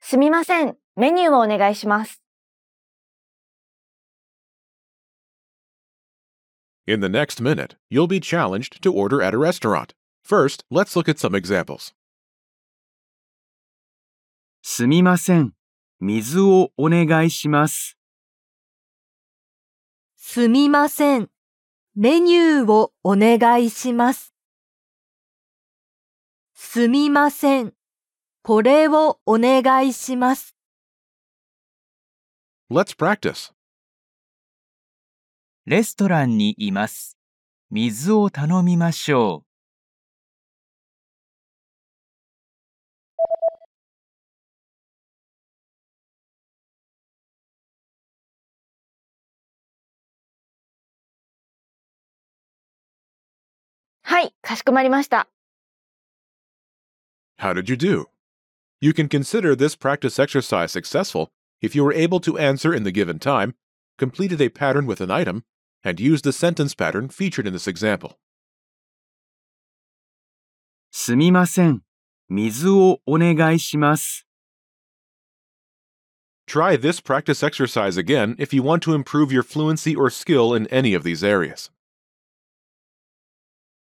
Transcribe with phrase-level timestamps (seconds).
[0.00, 0.76] すみません。
[0.96, 2.22] メニューをお願いします。
[6.86, 9.92] In the next minute, you'll be challenged to order at a restaurant.
[10.24, 11.92] First, let's look at some examples.
[14.62, 15.52] すみません。
[16.00, 17.97] 水をお願いします。
[20.30, 21.30] すみません。
[21.96, 24.34] メニューをお願いします。
[26.52, 27.72] すみません。
[28.42, 30.54] これをお願いします。
[32.70, 33.54] Let's practice.
[35.64, 37.16] レストランにいます。
[37.70, 39.47] 水を頼みましょう。
[54.07, 55.27] はい、かしこまりました。
[57.39, 58.05] How did you do?
[58.81, 61.29] You can consider this practice exercise successful
[61.61, 63.55] if you were able to answer in the given time,
[63.97, 65.43] completed a pattern with an item,
[65.83, 68.17] and used the sentence pattern featured in this example.
[70.91, 71.81] すみません。
[72.29, 74.27] 水をお願いします。
[76.45, 80.67] Try this practice exercise again if you want to improve your fluency or skill in
[80.67, 81.71] any of these areas.